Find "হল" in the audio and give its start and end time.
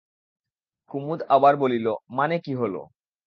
2.53-2.75